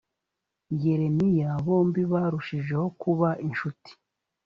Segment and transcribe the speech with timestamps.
[0.83, 3.91] yeremiya bombi barushijeho kuba inshuti